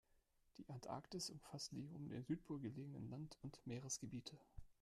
[0.57, 4.35] Die Antarktis umfasst die um den Südpol gelegenen Land- und Meeresgebiete.